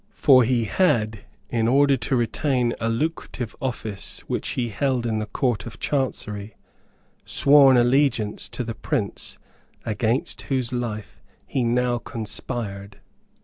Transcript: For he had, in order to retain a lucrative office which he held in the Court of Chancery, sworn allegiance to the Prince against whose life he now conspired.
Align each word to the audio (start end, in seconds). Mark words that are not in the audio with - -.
For 0.15 0.41
he 0.43 0.63
had, 0.63 1.25
in 1.51 1.67
order 1.67 1.95
to 1.95 2.15
retain 2.15 2.73
a 2.79 2.89
lucrative 2.89 3.55
office 3.61 4.21
which 4.21 4.47
he 4.57 4.69
held 4.69 5.05
in 5.05 5.19
the 5.19 5.27
Court 5.27 5.67
of 5.67 5.79
Chancery, 5.79 6.55
sworn 7.23 7.77
allegiance 7.77 8.49
to 8.49 8.63
the 8.63 8.73
Prince 8.73 9.37
against 9.85 10.41
whose 10.49 10.73
life 10.73 11.21
he 11.45 11.63
now 11.63 11.99
conspired. 11.99 12.99